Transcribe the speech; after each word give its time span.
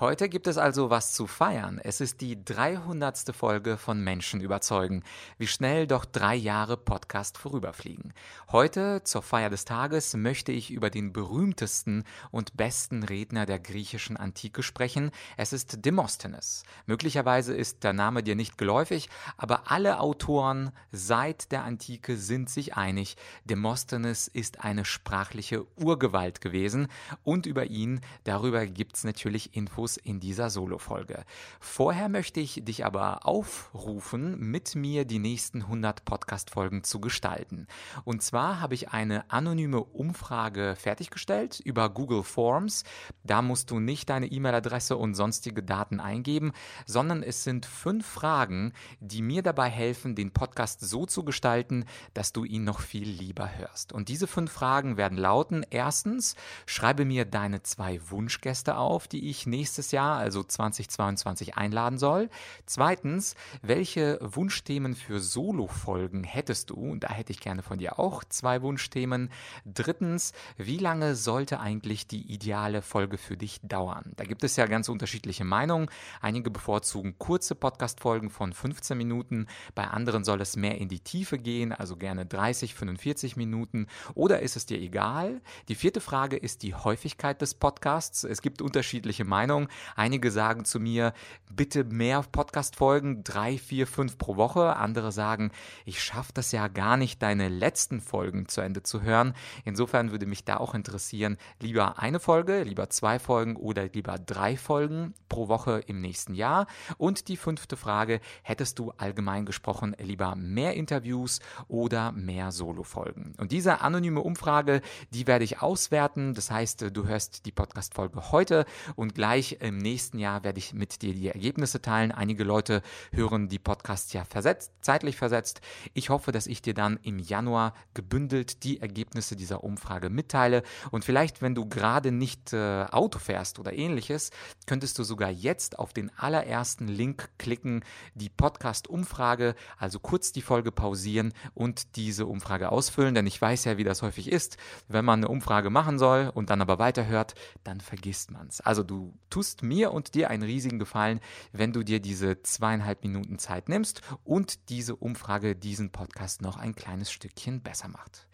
Heute 0.00 0.28
gibt 0.28 0.46
es 0.46 0.58
also 0.58 0.90
was 0.90 1.12
zu 1.12 1.26
feiern. 1.26 1.80
Es 1.82 2.00
ist 2.00 2.20
die 2.20 2.44
300. 2.44 3.34
Folge 3.34 3.76
von 3.76 4.00
Menschen 4.00 4.40
überzeugen. 4.40 5.02
Wie 5.38 5.48
schnell 5.48 5.88
doch 5.88 6.04
drei 6.04 6.36
Jahre 6.36 6.76
Podcast 6.76 7.36
vorüberfliegen. 7.36 8.12
Heute, 8.52 9.02
zur 9.02 9.22
Feier 9.22 9.50
des 9.50 9.64
Tages, 9.64 10.14
möchte 10.14 10.52
ich 10.52 10.70
über 10.70 10.90
den 10.90 11.12
berühmtesten 11.12 12.04
und 12.30 12.56
besten 12.56 13.02
Redner 13.02 13.44
der 13.44 13.58
griechischen 13.58 14.16
Antike 14.16 14.62
sprechen. 14.62 15.10
Es 15.36 15.52
ist 15.52 15.84
Demosthenes. 15.84 16.62
Möglicherweise 16.86 17.52
ist 17.52 17.82
der 17.82 17.92
Name 17.92 18.22
dir 18.22 18.36
nicht 18.36 18.56
geläufig, 18.56 19.08
aber 19.36 19.68
alle 19.68 19.98
Autoren 19.98 20.70
seit 20.92 21.50
der 21.50 21.64
Antike 21.64 22.16
sind 22.16 22.50
sich 22.50 22.76
einig, 22.76 23.16
Demosthenes 23.46 24.28
ist 24.28 24.62
eine 24.64 24.84
sprachliche 24.84 25.66
Urgewalt 25.76 26.40
gewesen 26.40 26.86
und 27.24 27.46
über 27.46 27.66
ihn, 27.66 28.00
darüber 28.22 28.64
gibt 28.64 28.94
es 28.94 29.02
natürlich 29.02 29.56
Infos 29.56 29.87
Fokus 29.88 29.96
in 29.96 30.20
dieser 30.20 30.50
Solo-Folge. 30.50 31.24
Vorher 31.60 32.08
möchte 32.08 32.40
ich 32.40 32.62
dich 32.64 32.84
aber 32.84 33.26
aufrufen, 33.26 34.38
mit 34.38 34.74
mir 34.74 35.04
die 35.04 35.18
nächsten 35.18 35.62
100 35.62 36.04
Podcast-Folgen 36.04 36.84
zu 36.84 37.00
gestalten. 37.00 37.66
Und 38.04 38.22
zwar 38.22 38.60
habe 38.60 38.74
ich 38.74 38.90
eine 38.90 39.30
anonyme 39.30 39.80
Umfrage 39.80 40.76
fertiggestellt 40.76 41.60
über 41.60 41.88
Google 41.88 42.22
Forms. 42.22 42.84
Da 43.24 43.40
musst 43.40 43.70
du 43.70 43.80
nicht 43.80 44.10
deine 44.10 44.26
E-Mail-Adresse 44.26 44.96
und 44.96 45.14
sonstige 45.14 45.62
Daten 45.62 46.00
eingeben, 46.00 46.52
sondern 46.86 47.22
es 47.22 47.44
sind 47.44 47.64
fünf 47.64 48.06
Fragen, 48.06 48.72
die 49.00 49.22
mir 49.22 49.42
dabei 49.42 49.70
helfen, 49.70 50.14
den 50.14 50.32
Podcast 50.32 50.80
so 50.80 51.06
zu 51.06 51.24
gestalten, 51.24 51.84
dass 52.14 52.32
du 52.32 52.44
ihn 52.44 52.64
noch 52.64 52.80
viel 52.80 53.08
lieber 53.08 53.56
hörst. 53.56 53.92
Und 53.92 54.08
diese 54.08 54.26
fünf 54.26 54.52
Fragen 54.52 54.96
werden 54.96 55.16
lauten, 55.16 55.64
erstens, 55.70 56.34
schreibe 56.66 57.04
mir 57.04 57.24
deine 57.24 57.62
zwei 57.62 58.00
Wunschgäste 58.10 58.76
auf, 58.76 59.08
die 59.08 59.30
ich 59.30 59.46
nächstes 59.46 59.77
nächstes 59.78 59.92
Jahr, 59.92 60.18
also 60.18 60.42
2022, 60.42 61.56
einladen 61.56 61.98
soll. 61.98 62.30
Zweitens, 62.66 63.36
welche 63.62 64.18
Wunschthemen 64.20 64.96
für 64.96 65.20
Solo-Folgen 65.20 66.24
hättest 66.24 66.70
du? 66.70 66.74
Und 66.74 67.04
da 67.04 67.10
hätte 67.10 67.32
ich 67.32 67.38
gerne 67.38 67.62
von 67.62 67.78
dir 67.78 68.00
auch 68.00 68.24
zwei 68.24 68.60
Wunschthemen. 68.62 69.30
Drittens, 69.64 70.32
wie 70.56 70.78
lange 70.78 71.14
sollte 71.14 71.60
eigentlich 71.60 72.08
die 72.08 72.32
ideale 72.32 72.82
Folge 72.82 73.18
für 73.18 73.36
dich 73.36 73.60
dauern? 73.62 74.12
Da 74.16 74.24
gibt 74.24 74.42
es 74.42 74.56
ja 74.56 74.66
ganz 74.66 74.88
unterschiedliche 74.88 75.44
Meinungen. 75.44 75.88
Einige 76.20 76.50
bevorzugen 76.50 77.16
kurze 77.18 77.54
Podcast-Folgen 77.54 78.30
von 78.30 78.52
15 78.52 78.98
Minuten, 78.98 79.46
bei 79.76 79.84
anderen 79.84 80.24
soll 80.24 80.40
es 80.40 80.56
mehr 80.56 80.78
in 80.78 80.88
die 80.88 81.00
Tiefe 81.00 81.38
gehen, 81.38 81.72
also 81.72 81.96
gerne 81.96 82.26
30, 82.26 82.74
45 82.74 83.36
Minuten. 83.36 83.86
Oder 84.14 84.40
ist 84.40 84.56
es 84.56 84.66
dir 84.66 84.80
egal? 84.80 85.40
Die 85.68 85.76
vierte 85.76 86.00
Frage 86.00 86.36
ist 86.36 86.64
die 86.64 86.74
Häufigkeit 86.74 87.40
des 87.40 87.54
Podcasts. 87.54 88.24
Es 88.24 88.42
gibt 88.42 88.60
unterschiedliche 88.60 89.24
Meinungen. 89.28 89.67
Einige 89.96 90.30
sagen 90.30 90.64
zu 90.64 90.80
mir, 90.80 91.12
bitte 91.50 91.84
mehr 91.84 92.22
Podcast-Folgen, 92.22 93.24
drei, 93.24 93.58
vier, 93.58 93.86
fünf 93.86 94.18
pro 94.18 94.36
Woche. 94.36 94.76
Andere 94.76 95.12
sagen, 95.12 95.50
ich 95.84 96.02
schaffe 96.02 96.32
das 96.34 96.52
ja 96.52 96.68
gar 96.68 96.96
nicht, 96.96 97.22
deine 97.22 97.48
letzten 97.48 98.00
Folgen 98.00 98.48
zu 98.48 98.60
Ende 98.60 98.82
zu 98.82 99.02
hören. 99.02 99.34
Insofern 99.64 100.10
würde 100.10 100.26
mich 100.26 100.44
da 100.44 100.56
auch 100.58 100.74
interessieren, 100.74 101.36
lieber 101.60 101.98
eine 101.98 102.20
Folge, 102.20 102.62
lieber 102.62 102.90
zwei 102.90 103.18
Folgen 103.18 103.56
oder 103.56 103.88
lieber 103.88 104.18
drei 104.18 104.56
Folgen 104.56 105.14
pro 105.28 105.48
Woche 105.48 105.82
im 105.86 106.00
nächsten 106.00 106.34
Jahr. 106.34 106.66
Und 106.96 107.28
die 107.28 107.36
fünfte 107.36 107.76
Frage, 107.76 108.20
hättest 108.42 108.78
du 108.78 108.92
allgemein 108.96 109.46
gesprochen 109.46 109.96
lieber 109.98 110.34
mehr 110.34 110.74
Interviews 110.74 111.40
oder 111.68 112.12
mehr 112.12 112.52
Solo-Folgen? 112.52 113.34
Und 113.38 113.52
diese 113.52 113.80
anonyme 113.80 114.20
Umfrage, 114.20 114.80
die 115.10 115.26
werde 115.26 115.44
ich 115.44 115.62
auswerten. 115.62 116.34
Das 116.34 116.50
heißt, 116.50 116.86
du 116.92 117.06
hörst 117.06 117.46
die 117.46 117.52
Podcast-Folge 117.52 118.30
heute 118.30 118.64
und 118.96 119.14
gleich 119.14 119.57
im 119.60 119.78
nächsten 119.78 120.18
Jahr 120.18 120.44
werde 120.44 120.58
ich 120.58 120.72
mit 120.72 121.02
dir 121.02 121.14
die 121.14 121.28
Ergebnisse 121.28 121.82
teilen. 121.82 122.12
Einige 122.12 122.44
Leute 122.44 122.82
hören 123.12 123.48
die 123.48 123.58
Podcasts 123.58 124.12
ja 124.12 124.24
versetzt, 124.24 124.72
zeitlich 124.80 125.16
versetzt. 125.16 125.60
Ich 125.94 126.10
hoffe, 126.10 126.32
dass 126.32 126.46
ich 126.46 126.62
dir 126.62 126.74
dann 126.74 126.98
im 127.02 127.18
Januar 127.18 127.74
gebündelt 127.94 128.64
die 128.64 128.80
Ergebnisse 128.80 129.36
dieser 129.36 129.64
Umfrage 129.64 130.10
mitteile. 130.10 130.62
Und 130.90 131.04
vielleicht, 131.04 131.42
wenn 131.42 131.54
du 131.54 131.68
gerade 131.68 132.12
nicht 132.12 132.52
äh, 132.52 132.84
Auto 132.90 133.18
fährst 133.18 133.58
oder 133.58 133.72
ähnliches, 133.72 134.30
könntest 134.66 134.98
du 134.98 135.04
sogar 135.04 135.30
jetzt 135.30 135.78
auf 135.78 135.92
den 135.92 136.10
allerersten 136.16 136.88
Link 136.88 137.30
klicken, 137.38 137.84
die 138.14 138.28
Podcast-Umfrage, 138.28 139.54
also 139.78 139.98
kurz 140.00 140.32
die 140.32 140.42
Folge 140.42 140.72
pausieren 140.72 141.32
und 141.54 141.96
diese 141.96 142.26
Umfrage 142.26 142.70
ausfüllen. 142.70 143.14
Denn 143.14 143.26
ich 143.26 143.40
weiß 143.40 143.64
ja, 143.64 143.78
wie 143.78 143.84
das 143.84 144.02
häufig 144.02 144.30
ist. 144.30 144.56
Wenn 144.88 145.04
man 145.04 145.20
eine 145.20 145.28
Umfrage 145.28 145.70
machen 145.70 145.98
soll 145.98 146.30
und 146.34 146.50
dann 146.50 146.60
aber 146.60 146.78
weiterhört, 146.78 147.34
dann 147.64 147.80
vergisst 147.80 148.30
man 148.30 148.48
es. 148.48 148.60
Also 148.60 148.82
du 148.82 149.14
tust 149.30 149.37
tust 149.38 149.62
mir 149.62 149.92
und 149.92 150.16
dir 150.16 150.30
einen 150.30 150.42
riesigen 150.42 150.80
Gefallen, 150.80 151.20
wenn 151.52 151.72
du 151.72 151.84
dir 151.84 152.00
diese 152.00 152.42
zweieinhalb 152.42 153.04
Minuten 153.04 153.38
Zeit 153.38 153.68
nimmst 153.68 154.02
und 154.24 154.68
diese 154.68 154.96
Umfrage 154.96 155.54
diesen 155.54 155.92
Podcast 155.92 156.42
noch 156.42 156.56
ein 156.56 156.74
kleines 156.74 157.12
Stückchen 157.12 157.62
besser 157.62 157.86
macht. 157.86 158.26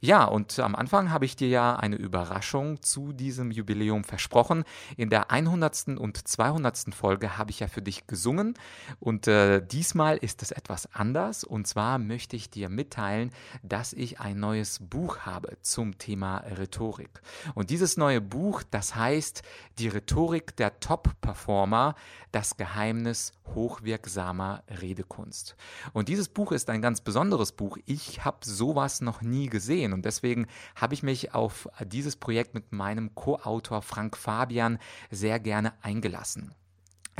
Ja, 0.00 0.24
und 0.24 0.58
am 0.58 0.74
Anfang 0.74 1.12
habe 1.12 1.26
ich 1.26 1.36
dir 1.36 1.46
ja 1.46 1.76
eine 1.76 1.94
Überraschung 1.94 2.82
zu 2.82 3.12
diesem 3.12 3.52
Jubiläum 3.52 4.02
versprochen. 4.02 4.64
In 4.96 5.10
der 5.10 5.30
100. 5.30 5.96
und 5.96 6.26
200. 6.26 6.92
Folge 6.92 7.38
habe 7.38 7.52
ich 7.52 7.60
ja 7.60 7.68
für 7.68 7.82
dich 7.82 8.08
gesungen 8.08 8.54
und 8.98 9.28
äh, 9.28 9.64
diesmal 9.64 10.16
ist 10.16 10.42
es 10.42 10.50
etwas 10.50 10.92
anders 10.92 11.44
und 11.44 11.68
zwar 11.68 11.98
möchte 11.98 12.34
ich 12.34 12.50
dir 12.50 12.68
mitteilen, 12.68 13.30
dass 13.62 13.92
ich 13.92 14.18
ein 14.18 14.40
neues 14.40 14.80
Buch 14.80 15.18
habe 15.20 15.56
zum 15.62 15.98
Thema 15.98 16.38
Rhetorik. 16.38 17.20
Und 17.54 17.70
dieses 17.70 17.96
neue 17.96 18.20
Buch, 18.20 18.64
das 18.68 18.96
heißt 18.96 19.42
die 19.78 19.88
Rhetorik 19.88 20.47
der 20.52 20.80
Top-Performer 20.80 21.94
Das 22.32 22.56
Geheimnis 22.56 23.32
hochwirksamer 23.54 24.62
Redekunst. 24.68 25.56
Und 25.92 26.08
dieses 26.08 26.28
Buch 26.28 26.52
ist 26.52 26.70
ein 26.70 26.82
ganz 26.82 27.00
besonderes 27.00 27.52
Buch. 27.52 27.78
Ich 27.86 28.24
habe 28.24 28.38
sowas 28.42 29.00
noch 29.00 29.22
nie 29.22 29.48
gesehen 29.48 29.92
und 29.92 30.04
deswegen 30.04 30.46
habe 30.74 30.94
ich 30.94 31.02
mich 31.02 31.34
auf 31.34 31.68
dieses 31.84 32.16
Projekt 32.16 32.54
mit 32.54 32.72
meinem 32.72 33.14
Co-Autor 33.14 33.82
Frank 33.82 34.16
Fabian 34.16 34.78
sehr 35.10 35.40
gerne 35.40 35.72
eingelassen. 35.82 36.54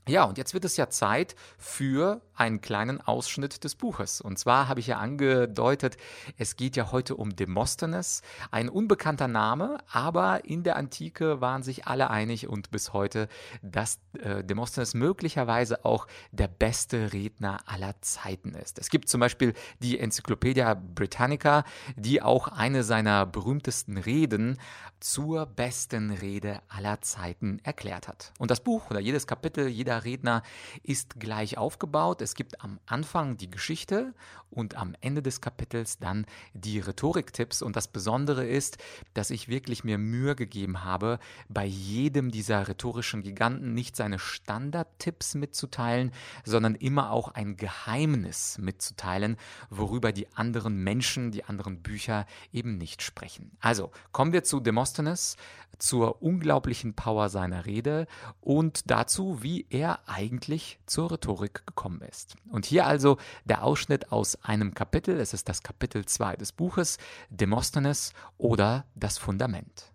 Ja, 0.08 0.24
und 0.24 0.36
jetzt 0.36 0.52
wird 0.52 0.64
es 0.64 0.76
ja 0.76 0.90
Zeit 0.90 1.36
für 1.58 2.22
einen 2.34 2.60
kleinen 2.60 3.00
Ausschnitt 3.00 3.62
des 3.62 3.76
Buches. 3.76 4.20
Und 4.20 4.36
zwar 4.36 4.66
habe 4.66 4.80
ich 4.80 4.88
ja 4.88 4.98
angedeutet, 4.98 5.96
es 6.36 6.56
geht 6.56 6.74
ja 6.74 6.90
heute 6.90 7.14
um 7.14 7.36
Demosthenes, 7.36 8.22
ein 8.50 8.68
unbekannter 8.68 9.28
Name, 9.28 9.78
aber 9.88 10.44
in 10.44 10.64
der 10.64 10.74
Antike 10.74 11.40
waren 11.40 11.62
sich 11.62 11.86
alle 11.86 12.10
einig 12.10 12.48
und 12.48 12.72
bis 12.72 12.92
heute, 12.92 13.28
dass 13.62 14.00
äh, 14.18 14.42
Demosthenes 14.42 14.94
möglicherweise 14.94 15.84
auch 15.84 16.08
der 16.32 16.48
beste 16.48 17.12
Redner 17.12 17.60
aller 17.66 17.94
Zeiten 18.00 18.54
ist. 18.54 18.80
Es 18.80 18.90
gibt 18.90 19.08
zum 19.08 19.20
Beispiel 19.20 19.54
die 19.78 20.00
Enzyklopädia 20.00 20.74
Britannica, 20.74 21.62
die 21.94 22.22
auch 22.22 22.48
eine 22.48 22.82
seiner 22.82 23.24
berühmtesten 23.24 23.98
Reden 23.98 24.58
zur 24.98 25.46
besten 25.46 26.10
Rede 26.10 26.60
aller 26.68 27.00
Zeiten 27.02 27.60
erklärt 27.62 28.08
hat. 28.08 28.32
Und 28.38 28.50
das 28.50 28.60
Buch 28.60 28.90
oder 28.90 29.00
jedes 29.00 29.26
Kapitel, 29.26 29.68
jeder 29.68 29.91
Redner 29.98 30.42
ist 30.82 31.20
gleich 31.20 31.58
aufgebaut. 31.58 32.22
Es 32.22 32.34
gibt 32.34 32.62
am 32.62 32.78
Anfang 32.86 33.36
die 33.36 33.50
Geschichte 33.50 34.14
und 34.52 34.76
am 34.76 34.94
Ende 35.00 35.22
des 35.22 35.40
Kapitels 35.40 35.98
dann 35.98 36.26
die 36.52 36.78
Rhetoriktipps. 36.78 37.62
Und 37.62 37.76
das 37.76 37.88
Besondere 37.88 38.46
ist, 38.46 38.78
dass 39.14 39.30
ich 39.30 39.48
wirklich 39.48 39.84
mir 39.84 39.98
Mühe 39.98 40.36
gegeben 40.36 40.84
habe, 40.84 41.18
bei 41.48 41.64
jedem 41.64 42.30
dieser 42.30 42.68
rhetorischen 42.68 43.22
Giganten 43.22 43.74
nicht 43.74 43.96
seine 43.96 44.18
Standardtipps 44.18 45.34
mitzuteilen, 45.34 46.12
sondern 46.44 46.74
immer 46.74 47.10
auch 47.10 47.28
ein 47.32 47.56
Geheimnis 47.56 48.58
mitzuteilen, 48.58 49.36
worüber 49.70 50.12
die 50.12 50.30
anderen 50.34 50.76
Menschen, 50.76 51.30
die 51.30 51.44
anderen 51.44 51.82
Bücher 51.82 52.26
eben 52.52 52.76
nicht 52.76 53.02
sprechen. 53.02 53.52
Also 53.60 53.90
kommen 54.12 54.32
wir 54.32 54.44
zu 54.44 54.60
Demosthenes, 54.60 55.36
zur 55.78 56.22
unglaublichen 56.22 56.94
Power 56.94 57.28
seiner 57.28 57.66
Rede 57.66 58.06
und 58.40 58.90
dazu, 58.90 59.42
wie 59.42 59.66
er 59.70 59.81
eigentlich 60.06 60.78
zur 60.86 61.10
Rhetorik 61.10 61.66
gekommen 61.66 62.00
ist. 62.02 62.36
Und 62.50 62.66
hier 62.66 62.86
also 62.86 63.18
der 63.44 63.62
Ausschnitt 63.62 64.12
aus 64.12 64.36
einem 64.42 64.74
Kapitel, 64.74 65.18
es 65.18 65.34
ist 65.34 65.48
das 65.48 65.62
Kapitel 65.62 66.06
2 66.06 66.36
des 66.36 66.52
Buches, 66.52 66.98
Demosthenes 67.30 68.12
oder 68.38 68.86
das 68.94 69.18
Fundament. 69.18 69.92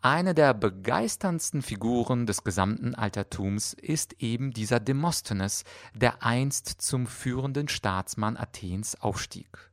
Eine 0.00 0.34
der 0.34 0.54
begeisterndsten 0.54 1.62
Figuren 1.62 2.26
des 2.26 2.44
gesamten 2.44 2.94
Altertums 2.94 3.72
ist 3.72 4.22
eben 4.22 4.52
dieser 4.52 4.78
Demosthenes, 4.78 5.64
der 5.94 6.22
einst 6.22 6.68
zum 6.68 7.06
führenden 7.06 7.66
Staatsmann 7.66 8.36
Athens 8.36 8.94
aufstieg. 9.00 9.70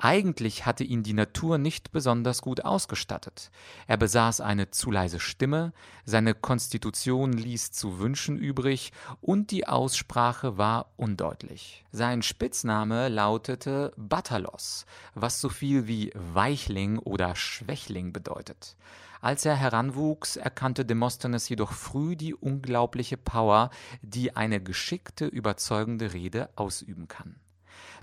Eigentlich 0.00 0.64
hatte 0.64 0.84
ihn 0.84 1.02
die 1.02 1.12
Natur 1.12 1.58
nicht 1.58 1.90
besonders 1.90 2.40
gut 2.40 2.64
ausgestattet. 2.64 3.50
Er 3.88 3.96
besaß 3.96 4.40
eine 4.40 4.70
zu 4.70 4.92
leise 4.92 5.18
Stimme, 5.18 5.72
seine 6.04 6.34
Konstitution 6.34 7.32
ließ 7.32 7.72
zu 7.72 7.98
wünschen 7.98 8.36
übrig 8.36 8.92
und 9.20 9.50
die 9.50 9.66
Aussprache 9.66 10.56
war 10.56 10.92
undeutlich. 10.96 11.84
Sein 11.90 12.22
Spitzname 12.22 13.08
lautete 13.08 13.92
Batalos, 13.96 14.86
was 15.14 15.40
so 15.40 15.48
viel 15.48 15.88
wie 15.88 16.12
Weichling 16.14 16.98
oder 16.98 17.34
Schwächling 17.34 18.12
bedeutet. 18.12 18.76
Als 19.20 19.44
er 19.44 19.56
heranwuchs, 19.56 20.36
erkannte 20.36 20.84
Demosthenes 20.84 21.48
jedoch 21.48 21.72
früh 21.72 22.14
die 22.14 22.36
unglaubliche 22.36 23.16
Power, 23.16 23.70
die 24.00 24.36
eine 24.36 24.62
geschickte, 24.62 25.26
überzeugende 25.26 26.12
Rede 26.12 26.50
ausüben 26.54 27.08
kann. 27.08 27.40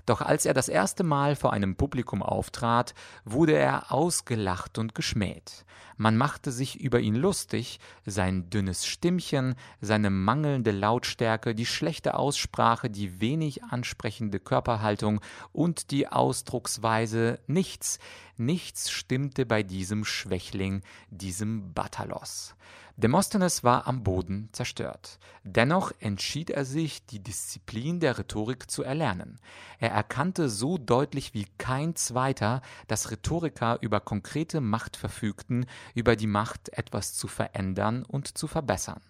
Doch 0.06 0.20
als 0.20 0.46
er 0.46 0.54
das 0.54 0.68
erste 0.68 1.02
Mal 1.02 1.36
vor 1.36 1.52
einem 1.52 1.76
Publikum 1.76 2.22
auftrat, 2.22 2.94
wurde 3.24 3.54
er 3.54 3.92
ausgelacht 3.92 4.78
und 4.78 4.94
geschmäht. 4.94 5.64
Man 5.98 6.16
machte 6.16 6.52
sich 6.52 6.78
über 6.78 7.00
ihn 7.00 7.14
lustig, 7.14 7.80
sein 8.04 8.50
dünnes 8.50 8.84
Stimmchen, 8.84 9.54
seine 9.80 10.10
mangelnde 10.10 10.70
Lautstärke, 10.70 11.54
die 11.54 11.64
schlechte 11.64 12.14
Aussprache, 12.14 12.90
die 12.90 13.20
wenig 13.20 13.64
ansprechende 13.64 14.38
Körperhaltung 14.38 15.20
und 15.52 15.90
die 15.90 16.06
Ausdrucksweise 16.08 17.38
nichts, 17.46 17.98
nichts 18.38 18.90
stimmte 18.90 19.46
bei 19.46 19.62
diesem 19.62 20.04
Schwächling, 20.04 20.82
diesem 21.10 21.72
Batalos. 21.72 22.54
Demosthenes 22.98 23.62
war 23.62 23.86
am 23.86 24.02
Boden 24.02 24.48
zerstört. 24.52 25.18
Dennoch 25.44 25.92
entschied 26.00 26.48
er 26.48 26.64
sich, 26.64 27.04
die 27.04 27.22
Disziplin 27.22 28.00
der 28.00 28.18
Rhetorik 28.18 28.70
zu 28.70 28.82
erlernen. 28.82 29.38
Er 29.78 29.90
erkannte 29.90 30.48
so 30.48 30.78
deutlich 30.78 31.34
wie 31.34 31.46
kein 31.58 31.94
zweiter, 31.94 32.62
dass 32.88 33.10
Rhetoriker 33.10 33.76
über 33.82 34.00
konkrete 34.00 34.62
Macht 34.62 34.96
verfügten, 34.96 35.66
über 35.94 36.16
die 36.16 36.26
Macht, 36.26 36.70
etwas 36.70 37.12
zu 37.12 37.28
verändern 37.28 38.02
und 38.02 38.38
zu 38.38 38.46
verbessern. 38.46 39.02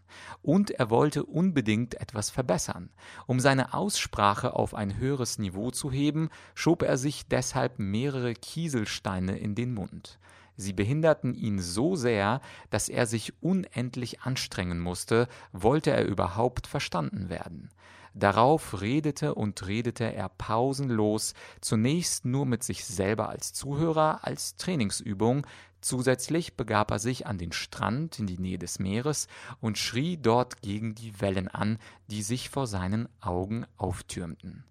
Und 0.43 0.73
er 0.73 0.91
wollte 0.91 1.25
unbedingt 1.25 1.95
etwas 2.01 2.31
verbessern. 2.31 2.91
Um 3.27 3.39
seine 3.39 3.73
Aussprache 3.73 4.55
auf 4.55 4.75
ein 4.75 4.97
höheres 4.97 5.39
Niveau 5.39 5.71
zu 5.71 5.93
heben, 5.93 6.29
schob 6.57 6.83
er 6.83 6.97
sich 6.99 7.29
deshalb 7.29 7.79
mehrere 7.79 8.35
Kieselsteine 8.35 9.16
in 9.17 9.55
den 9.55 9.75
Mund. 9.75 10.19
Sie 10.57 10.73
behinderten 10.73 11.35
ihn 11.35 11.59
so 11.59 11.97
sehr, 11.97 12.41
dass 12.71 12.89
er 12.89 13.07
sich 13.07 13.35
unendlich 13.43 14.23
anstrengen 14.23 14.81
musste, 14.81 15.29
wollte 15.53 15.91
er 15.91 16.07
überhaupt 16.07 16.67
verstanden 16.67 17.29
werden. 17.29 17.69
Darauf 18.15 18.81
redete 18.81 19.35
und 19.35 19.67
redete 19.67 20.11
er 20.15 20.31
pausenlos, 20.31 21.35
zunächst 21.61 22.25
nur 22.25 22.47
mit 22.47 22.63
sich 22.63 22.87
selber 22.87 23.29
als 23.29 23.53
Zuhörer, 23.53 24.21
als 24.23 24.57
Trainingsübung, 24.57 25.47
zusätzlich 25.83 26.57
begab 26.57 26.91
er 26.91 26.99
sich 26.99 27.27
an 27.27 27.37
den 27.37 27.53
Strand 27.53 28.19
in 28.19 28.27
die 28.27 28.39
Nähe 28.39 28.59
des 28.59 28.79
Meeres 28.79 29.29
und 29.61 29.77
schrie 29.77 30.17
dort 30.17 30.63
gegen 30.63 30.95
die 30.95 31.21
Wellen 31.21 31.49
an, 31.49 31.79
die 32.07 32.23
sich 32.23 32.49
vor 32.49 32.67
seinen 32.67 33.07
Augen 33.21 33.67
auftürmten. 33.77 34.65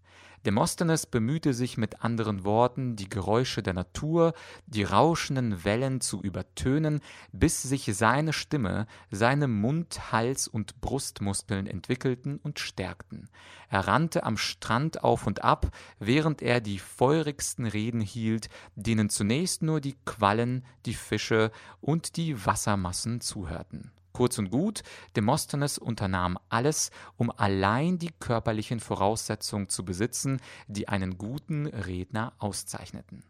Demosthenes 0.45 1.07
bemühte 1.07 1.53
sich 1.53 1.75
mit 1.77 2.03
anderen 2.03 2.43
Worten, 2.43 2.95
die 2.95 3.09
Geräusche 3.09 3.63
der 3.63 3.73
Natur, 3.73 4.33
die 4.67 4.83
rauschenden 4.83 5.63
Wellen 5.63 6.01
zu 6.01 6.21
übertönen, 6.21 7.01
bis 7.31 7.63
sich 7.63 7.89
seine 7.95 8.31
Stimme, 8.31 8.85
seine 9.09 9.47
Mund-, 9.47 10.11
Hals- 10.11 10.47
und 10.47 10.79
Brustmuskeln 10.81 11.65
entwickelten 11.65 12.37
und 12.37 12.59
stärkten. 12.59 13.27
Er 13.69 13.87
rannte 13.87 14.23
am 14.23 14.37
Strand 14.37 15.03
auf 15.03 15.25
und 15.25 15.43
ab, 15.43 15.71
während 15.99 16.43
er 16.43 16.61
die 16.61 16.79
feurigsten 16.79 17.65
Reden 17.65 18.01
hielt, 18.01 18.49
denen 18.75 19.09
zunächst 19.09 19.63
nur 19.63 19.81
die 19.81 19.95
Quallen, 20.05 20.63
die 20.85 20.93
Fische 20.93 21.51
und 21.81 22.17
die 22.17 22.45
Wassermassen 22.45 23.19
zuhörten. 23.19 23.91
Kurz 24.15 24.37
und 24.37 24.49
gut, 24.49 24.83
Demosthenes 25.17 25.77
unternahm 25.77 26.39
alles, 26.47 26.89
um 27.17 27.31
allein 27.31 27.99
die 27.99 28.11
körperlichen 28.17 28.79
Voraussetzungen 28.79 29.67
zu 29.67 29.83
besitzen, 29.83 30.39
die 30.69 30.87
einen 30.87 31.17
guten 31.17 31.65
Redner 31.67 32.31
auszeichneten. 32.39 33.25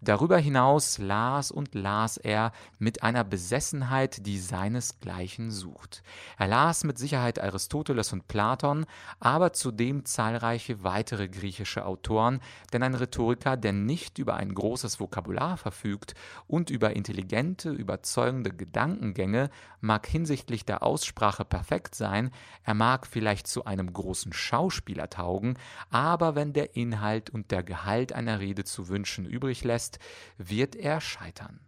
Darüber 0.00 0.38
hinaus 0.38 0.98
las 0.98 1.50
und 1.50 1.74
las 1.74 2.16
er 2.16 2.52
mit 2.78 3.02
einer 3.02 3.24
Besessenheit, 3.24 4.26
die 4.26 4.38
seinesgleichen 4.38 5.50
sucht. 5.50 6.02
Er 6.38 6.48
las 6.48 6.84
mit 6.84 6.98
Sicherheit 6.98 7.40
Aristoteles 7.40 8.12
und 8.12 8.28
Platon, 8.28 8.86
aber 9.20 9.52
zudem 9.52 10.04
zahlreiche 10.04 10.84
weitere 10.84 11.28
griechische 11.28 11.86
Autoren, 11.86 12.40
denn 12.72 12.82
ein 12.82 12.94
Rhetoriker, 12.94 13.56
der 13.56 13.72
nicht 13.72 14.18
über 14.18 14.34
ein 14.34 14.54
großes 14.54 15.00
Vokabular 15.00 15.56
verfügt 15.56 16.14
und 16.46 16.70
über 16.70 16.94
intelligente, 16.94 17.70
überzeugende 17.70 18.50
Gedankengänge, 18.50 19.50
mag 19.80 20.06
hinsichtlich 20.06 20.64
der 20.64 20.82
Aussprache 20.82 21.44
perfekt 21.44 21.94
sein, 21.94 22.30
er 22.64 22.74
mag 22.74 23.06
vielleicht 23.06 23.46
zu 23.46 23.64
einem 23.64 23.92
großen 23.92 24.32
Schauspieler 24.32 25.08
taugen, 25.08 25.58
aber 25.90 26.34
wenn 26.34 26.52
der 26.52 26.76
Inhalt 26.76 27.30
und 27.30 27.50
der 27.50 27.62
Gehalt 27.62 28.12
einer 28.12 28.40
Rede 28.40 28.64
zu 28.64 28.88
wünschen 28.88 29.24
übrig 29.24 29.64
lässt, 29.66 29.98
wird 30.38 30.74
er 30.74 31.00
scheitern. 31.00 31.60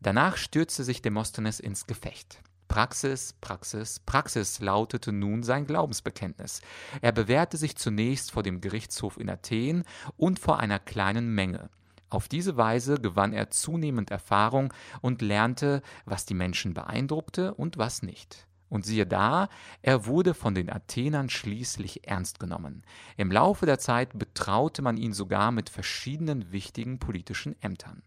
Danach 0.00 0.36
stürzte 0.36 0.84
sich 0.84 1.00
Demosthenes 1.00 1.60
ins 1.60 1.86
Gefecht. 1.86 2.42
Praxis, 2.68 3.34
Praxis, 3.40 4.00
Praxis 4.00 4.60
lautete 4.60 5.12
nun 5.12 5.42
sein 5.42 5.66
Glaubensbekenntnis. 5.66 6.62
Er 7.02 7.12
bewährte 7.12 7.56
sich 7.56 7.76
zunächst 7.76 8.32
vor 8.32 8.42
dem 8.42 8.60
Gerichtshof 8.60 9.18
in 9.18 9.28
Athen 9.28 9.84
und 10.16 10.38
vor 10.38 10.58
einer 10.58 10.78
kleinen 10.78 11.34
Menge. 11.34 11.68
Auf 12.08 12.28
diese 12.28 12.56
Weise 12.56 12.96
gewann 12.96 13.32
er 13.32 13.50
zunehmend 13.50 14.10
Erfahrung 14.10 14.72
und 15.02 15.22
lernte, 15.22 15.82
was 16.04 16.26
die 16.26 16.34
Menschen 16.34 16.74
beeindruckte 16.74 17.54
und 17.54 17.78
was 17.78 18.02
nicht. 18.02 18.46
Und 18.72 18.86
siehe 18.86 19.06
da, 19.06 19.50
er 19.82 20.06
wurde 20.06 20.32
von 20.32 20.54
den 20.54 20.70
Athenern 20.70 21.28
schließlich 21.28 22.08
ernst 22.08 22.40
genommen. 22.40 22.84
Im 23.18 23.30
Laufe 23.30 23.66
der 23.66 23.78
Zeit 23.78 24.18
betraute 24.18 24.80
man 24.80 24.96
ihn 24.96 25.12
sogar 25.12 25.52
mit 25.52 25.68
verschiedenen 25.68 26.52
wichtigen 26.52 26.98
politischen 26.98 27.60
Ämtern. 27.60 28.02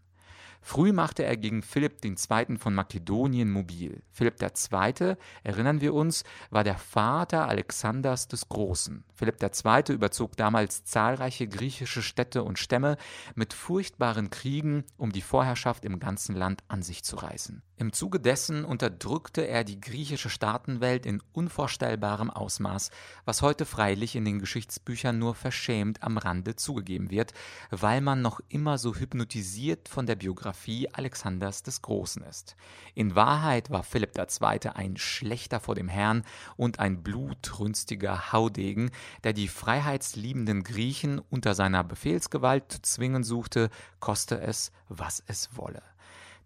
Früh 0.62 0.92
machte 0.92 1.24
er 1.24 1.36
gegen 1.36 1.62
Philipp 1.62 2.04
II. 2.04 2.58
von 2.58 2.74
Makedonien 2.74 3.50
mobil. 3.50 4.02
Philipp 4.10 4.42
II., 4.42 5.16
erinnern 5.44 5.80
wir 5.80 5.94
uns, 5.94 6.24
war 6.50 6.64
der 6.64 6.76
Vater 6.76 7.48
Alexanders 7.48 8.28
des 8.28 8.48
Großen. 8.48 9.04
Philipp 9.14 9.42
II. 9.42 9.94
überzog 9.94 10.36
damals 10.36 10.84
zahlreiche 10.84 11.46
griechische 11.46 12.02
Städte 12.02 12.42
und 12.42 12.58
Stämme 12.58 12.96
mit 13.34 13.54
furchtbaren 13.54 14.30
Kriegen, 14.30 14.84
um 14.96 15.12
die 15.12 15.22
Vorherrschaft 15.22 15.84
im 15.84 15.98
ganzen 15.98 16.34
Land 16.34 16.64
an 16.68 16.82
sich 16.82 17.04
zu 17.04 17.16
reißen. 17.16 17.62
Im 17.78 17.92
Zuge 17.92 18.18
dessen 18.18 18.64
unterdrückte 18.64 19.46
er 19.46 19.62
die 19.62 19.80
griechische 19.80 20.30
Staatenwelt 20.30 21.04
in 21.04 21.22
unvorstellbarem 21.32 22.30
Ausmaß, 22.30 22.90
was 23.26 23.42
heute 23.42 23.66
freilich 23.66 24.16
in 24.16 24.24
den 24.24 24.38
Geschichtsbüchern 24.38 25.18
nur 25.18 25.34
verschämt 25.34 26.02
am 26.02 26.16
Rande 26.16 26.56
zugegeben 26.56 27.10
wird, 27.10 27.34
weil 27.70 28.00
man 28.00 28.22
noch 28.22 28.40
immer 28.48 28.78
so 28.78 28.94
hypnotisiert 28.94 29.88
von 29.88 30.06
der 30.06 30.16
Biografie 30.16 30.45
Alexanders 30.92 31.62
des 31.62 31.82
Großen 31.82 32.22
ist. 32.22 32.56
In 32.94 33.14
Wahrheit 33.14 33.70
war 33.70 33.82
Philipp 33.82 34.12
II. 34.16 34.70
ein 34.74 34.96
Schlechter 34.96 35.60
vor 35.60 35.74
dem 35.74 35.88
Herrn 35.88 36.24
und 36.56 36.78
ein 36.78 37.02
blutrünstiger 37.02 38.32
Haudegen, 38.32 38.90
der 39.24 39.32
die 39.32 39.48
freiheitsliebenden 39.48 40.62
Griechen 40.62 41.18
unter 41.30 41.54
seiner 41.54 41.84
Befehlsgewalt 41.84 42.70
zu 42.70 42.82
zwingen 42.82 43.24
suchte, 43.24 43.70
koste 44.00 44.40
es, 44.40 44.72
was 44.88 45.22
es 45.26 45.56
wolle. 45.56 45.82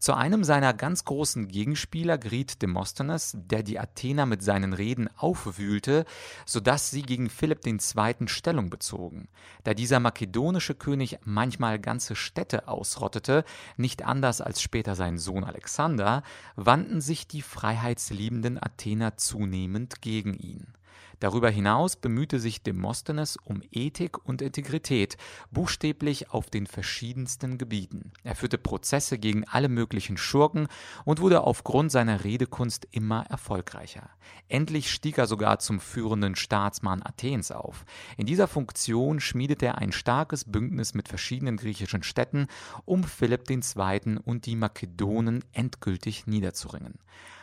Zu 0.01 0.15
einem 0.15 0.45
seiner 0.45 0.73
ganz 0.73 1.05
großen 1.05 1.49
Gegenspieler 1.49 2.17
geriet 2.17 2.63
Demosthenes, 2.63 3.37
der 3.37 3.63
die 3.63 3.79
Athener 3.79 4.25
mit 4.25 4.43
seinen 4.43 4.73
Reden 4.73 5.11
aufwühlte, 5.15 6.07
so 6.47 6.59
dass 6.59 6.91
sie 6.91 7.03
gegen 7.03 7.29
Philipp 7.29 7.67
II. 7.67 8.27
Stellung 8.29 8.71
bezogen. 8.71 9.29
Da 9.63 9.75
dieser 9.75 10.01
makedonische 10.01 10.75
König 10.75 11.19
manchmal 11.25 11.79
ganze 11.79 12.17
Städte 12.17 12.67
ausrottete, 12.67 13.45
nicht 13.77 14.03
anders 14.03 14.41
als 14.41 14.63
später 14.63 14.95
sein 14.95 15.19
Sohn 15.19 15.45
Alexander, 15.45 16.23
wandten 16.57 17.03
sich 17.03 17.29
die 17.29 17.43
freiheitsliebenden 17.43 18.57
Athener 18.57 19.19
zunehmend 19.19 20.01
gegen 20.01 20.33
ihn. 20.33 20.73
Darüber 21.21 21.51
hinaus 21.51 21.97
bemühte 21.97 22.41
sich 22.41 22.63
Demosthenes 22.63 23.37
um 23.37 23.63
Ethik 23.71 24.27
und 24.27 24.41
Integrität, 24.41 25.19
buchstäblich 25.51 26.31
auf 26.31 26.49
den 26.49 26.67
verschiedensten 26.67 27.59
Gebieten. 27.59 28.13
Er 28.25 28.35
führte 28.35 28.57
Prozesse 28.57 29.19
gegen 29.19 29.47
alle 29.47 29.69
möglichen 29.69 30.17
Schurken 30.17 30.67
und 31.05 31.21
wurde 31.21 31.43
aufgrund 31.43 31.93
seiner 31.93 32.25
Redekunst 32.25 32.89
immer 32.91 33.27
erfolgreicher. 33.29 34.09
Endlich 34.49 34.91
stieg 34.91 35.19
er 35.19 35.27
sogar 35.27 35.59
zum 35.59 35.79
führenden 35.79 36.37
Staatsmann 36.37 37.03
Athens 37.03 37.51
auf. 37.51 37.85
In 38.17 38.25
dieser 38.25 38.49
Funktion 38.49 39.21
schmiedete 39.21 39.67
er 39.67 39.79
ein 39.79 39.93
starkes 39.93 40.51
Bündnis 40.51 40.95
mit 40.95 41.09
verschiedenen 41.09 41.59
griechischen 41.59 42.03
Städten, 42.03 42.47
um 42.87 43.05
Philipp 43.05 43.51
II. 43.51 44.19
und 44.25 44.47
die 44.47 44.57
Makedonen 44.57 45.45
endgültig 45.53 46.27
niederzuringen 46.27 46.99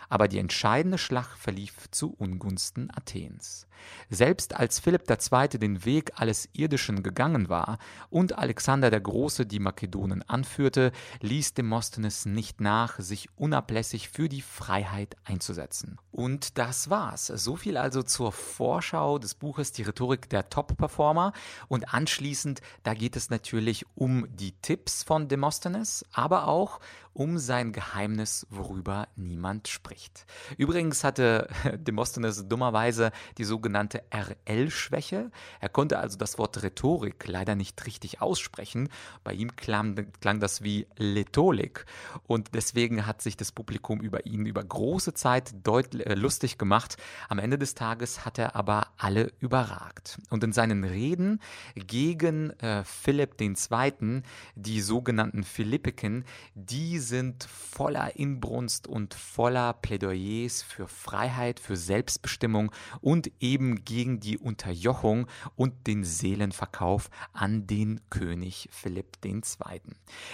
aber 0.10 0.28
die 0.28 0.40
entscheidende 0.40 0.98
Schlacht 0.98 1.38
verlief 1.38 1.90
zu 1.92 2.14
Ungunsten 2.18 2.90
Athens. 2.96 3.68
Selbst 4.10 4.56
als 4.56 4.80
Philipp 4.80 5.04
II. 5.10 5.48
den 5.60 5.86
Weg 5.86 6.12
alles 6.16 6.50
Irdischen 6.54 7.04
gegangen 7.04 7.50
war 7.50 7.78
und 8.10 8.38
Alexander 8.38 8.90
der 8.90 9.02
Große 9.02 9.46
die 9.46 9.60
Makedonen 9.60 10.24
anführte, 10.24 10.92
ließ 11.22 11.54
Demosthenes 11.54 12.26
nicht 12.26 12.62
nach, 12.62 13.00
sich 13.00 13.30
unablässig 13.36 14.10
für 14.10 14.30
die 14.30 14.42
Freiheit 14.42 15.16
einzusetzen. 15.24 16.00
Und 16.12 16.58
das 16.58 16.90
war's. 16.90 17.28
So 17.28 17.56
viel 17.56 17.78
also 17.78 18.02
zur 18.02 18.32
Vorschau 18.32 19.20
des 19.20 19.36
Buches 19.36 19.72
Die 19.72 19.84
Rhetorik 19.84 20.30
der 20.30 20.50
Top-Performer. 20.50 21.34
Und 21.68 21.94
anschließend, 21.94 22.62
da 22.84 22.94
geht 22.94 23.16
es 23.16 23.30
natürlich 23.30 23.86
um 23.96 24.28
die 24.36 24.54
Tipps 24.54 25.04
von 25.04 25.28
Demosthenes, 25.28 26.06
aber 26.12 26.48
auch 26.48 26.80
um 27.18 27.40
sein 27.40 27.72
Geheimnis, 27.72 28.46
worüber 28.52 29.08
niemand 29.16 29.68
spricht. 29.68 30.28
Übrigens 30.56 31.04
hatte 31.04 31.48
Demosthenes 31.78 32.48
dummerweise 32.48 33.12
die 33.40 33.44
sogenannte 33.44 34.04
RL-Schwäche. 34.14 35.32
Er 35.60 35.70
konnte 35.70 35.98
also 35.98 36.16
das 36.16 36.38
Wort 36.38 36.62
Rhetorik 36.62 37.28
leider 37.28 37.56
nicht 37.56 37.84
richtig 37.88 38.22
aussprechen. 38.22 38.90
Bei 39.24 39.34
ihm 39.34 39.56
klang, 39.56 40.12
klang 40.22 40.40
das 40.40 40.62
wie 40.62 40.86
Letholik. 40.96 41.86
Und 42.28 42.54
deswegen 42.54 43.08
hat 43.08 43.24
sich 43.24 43.36
das 43.36 43.52
Publikum 43.52 44.00
über 44.00 44.28
ihn 44.28 44.46
über 44.46 44.64
große 44.64 45.16
Zeit 45.16 45.56
äh, 45.66 46.14
lustig 46.14 46.60
gemacht. 46.60 46.98
Am 47.30 47.40
Ende 47.40 47.58
des 47.58 47.74
Tages 47.74 48.26
hat 48.26 48.38
er 48.38 48.56
aber 48.56 48.90
alle 48.96 49.34
überragt. 49.40 50.20
Und 50.30 50.44
in 50.44 50.54
seinen 50.54 50.84
Reden 50.84 51.42
gegen 51.74 52.52
äh, 52.60 52.84
Philipp 52.84 53.42
II., 53.42 54.22
die 54.56 54.82
sogenannten 54.82 55.44
Philippiken, 55.44 56.24
die 56.54 57.07
sind 57.08 57.44
voller 57.46 58.16
Inbrunst 58.18 58.88
und 58.88 59.14
voller 59.14 59.74
Plädoyers 59.74 60.62
für 60.62 60.88
Freiheit, 60.88 61.60
für 61.60 61.78
Selbstbestimmung 61.78 62.72
und 63.02 63.32
eben 63.40 63.86
gegen 63.86 64.20
die 64.20 64.38
Unterjochung 64.38 65.28
und 65.56 65.88
den 65.88 66.04
Seelenverkauf 66.04 67.10
an 67.34 67.66
den 67.68 68.02
König 68.10 68.68
Philipp 68.72 69.18
II. 69.24 69.42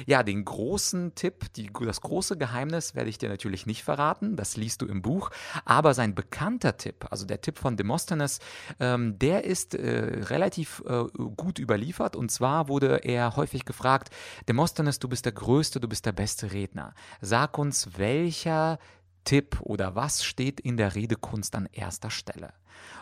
Ja, 0.06 0.24
den 0.24 0.46
großen 0.46 1.16
Tipp, 1.16 1.54
die, 1.54 1.70
das 1.86 2.02
große 2.02 2.38
Geheimnis 2.38 2.96
werde 2.96 3.10
ich 3.10 3.18
dir 3.18 3.30
natürlich 3.30 3.66
nicht 3.66 3.84
verraten, 3.84 4.36
das 4.36 4.58
liest 4.58 4.82
du 4.82 4.86
im 4.88 5.02
Buch, 5.02 5.30
aber 5.66 5.94
sein 5.94 6.16
bekannter 6.16 6.78
Tipp, 6.78 7.06
also 7.12 7.26
der 7.26 7.42
Tipp 7.42 7.60
von 7.60 7.78
Demosthenes, 7.78 8.40
ähm, 8.80 9.20
der 9.20 9.44
ist 9.44 9.76
äh, 9.76 10.24
relativ 10.26 10.84
äh, 10.88 11.04
gut 11.36 11.60
überliefert 11.60 12.16
und 12.16 12.32
zwar 12.32 12.68
wurde 12.68 13.04
er 13.04 13.36
häufig 13.36 13.66
gefragt, 13.66 14.10
Demosthenes, 14.48 15.00
du 15.00 15.08
bist 15.08 15.26
der 15.26 15.34
Größte, 15.34 15.80
du 15.80 15.88
bist 15.88 16.06
der 16.06 16.12
beste 16.12 16.52
Redner. 16.52 16.63
Redner. 16.64 16.94
Sag 17.22 17.58
uns, 17.58 17.98
welcher 17.98 18.80
Tipp 19.26 19.60
oder 19.62 19.96
was 19.96 20.24
steht 20.24 20.60
in 20.60 20.78
der 20.78 20.96
Redekunst 20.96 21.56
an 21.56 21.68
erster 21.72 22.10
Stelle? 22.10 22.54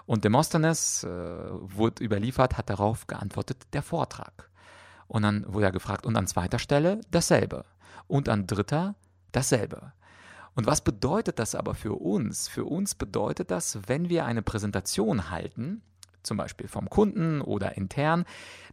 Und 0.06 0.24
Demosthenes 0.24 1.04
äh, 1.04 1.08
wurde 1.10 2.04
überliefert, 2.04 2.58
hat 2.58 2.70
darauf 2.70 3.08
geantwortet, 3.08 3.68
der 3.74 3.84
Vortrag. 3.84 4.50
Und 5.08 5.24
dann 5.24 5.46
wurde 5.48 5.68
er 5.68 5.72
gefragt, 5.72 6.06
und 6.06 6.16
an 6.16 6.28
zweiter 6.28 6.60
Stelle 6.60 7.02
dasselbe. 7.12 7.66
Und 8.08 8.30
an 8.30 8.48
dritter 8.48 8.96
dasselbe. 9.32 9.94
Und 10.56 10.66
was 10.66 10.82
bedeutet 10.82 11.40
das 11.40 11.56
aber 11.56 11.76
für 11.76 11.94
uns? 11.94 12.48
Für 12.48 12.66
uns 12.66 12.96
bedeutet 12.96 13.52
das, 13.52 13.80
wenn 13.88 14.10
wir 14.10 14.26
eine 14.26 14.42
Präsentation 14.42 15.30
halten, 15.30 15.82
zum 16.24 16.38
Beispiel 16.38 16.68
vom 16.68 16.90
Kunden 16.90 17.42
oder 17.42 17.78
intern, 17.78 18.26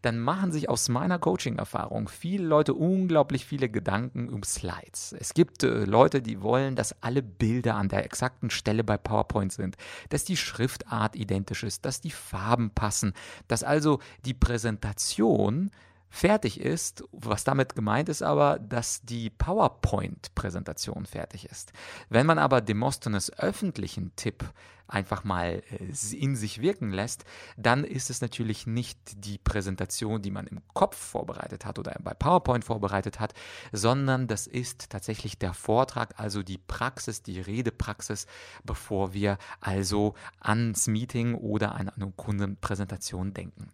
dann 0.02 0.18
machen 0.18 0.52
sich 0.52 0.68
aus 0.68 0.88
meiner 0.88 1.18
Coaching-Erfahrung 1.18 2.08
viele 2.08 2.46
Leute 2.46 2.74
unglaublich 2.74 3.44
viele 3.44 3.68
Gedanken 3.68 4.28
um 4.28 4.42
Slides. 4.42 5.14
Es 5.18 5.34
gibt 5.34 5.62
äh, 5.64 5.84
Leute, 5.84 6.22
die 6.22 6.42
wollen, 6.42 6.76
dass 6.76 7.02
alle 7.02 7.22
Bilder 7.22 7.76
an 7.76 7.88
der 7.88 8.04
exakten 8.04 8.50
Stelle 8.50 8.84
bei 8.84 8.96
PowerPoint 8.96 9.52
sind, 9.52 9.76
dass 10.08 10.24
die 10.24 10.36
Schriftart 10.36 11.16
identisch 11.16 11.64
ist, 11.64 11.84
dass 11.84 12.00
die 12.00 12.10
Farben 12.10 12.70
passen, 12.70 13.12
dass 13.48 13.64
also 13.64 13.98
die 14.24 14.34
Präsentation 14.34 15.70
fertig 16.10 16.60
ist. 16.60 17.04
Was 17.12 17.44
damit 17.44 17.74
gemeint 17.74 18.08
ist 18.08 18.22
aber, 18.22 18.58
dass 18.58 19.02
die 19.02 19.30
PowerPoint-Präsentation 19.30 21.06
fertig 21.06 21.46
ist. 21.46 21.72
Wenn 22.08 22.26
man 22.26 22.38
aber 22.38 22.60
Demosthenes 22.60 23.36
öffentlichen 23.38 24.12
Tipp 24.16 24.44
einfach 24.88 25.22
mal 25.22 25.62
äh, 25.70 26.16
in 26.16 26.34
sich 26.34 26.60
wirken 26.60 26.90
lässt, 26.90 27.24
dann 27.56 27.84
ist 27.84 28.10
es 28.10 28.20
natürlich 28.20 28.66
nicht 28.66 28.98
die 29.24 29.38
Präsentation, 29.38 30.22
die 30.22 30.30
man 30.30 30.46
im 30.46 30.60
Kopf 30.72 30.96
vorbereitet 30.96 31.64
hat 31.64 31.78
oder 31.78 31.94
bei 32.02 32.14
PowerPoint 32.14 32.64
vorbereitet 32.64 33.20
hat, 33.20 33.34
sondern 33.72 34.26
das 34.26 34.46
ist 34.46 34.90
tatsächlich 34.90 35.38
der 35.38 35.52
Vortrag, 35.52 36.18
also 36.18 36.42
die 36.42 36.58
Praxis, 36.58 37.22
die 37.22 37.40
Redepraxis, 37.40 38.26
bevor 38.64 39.12
wir 39.12 39.38
also 39.60 40.14
ans 40.40 40.86
Meeting 40.86 41.34
oder 41.34 41.74
an 41.74 41.90
eine 41.90 42.10
Kundenpräsentation 42.12 43.34
denken. 43.34 43.70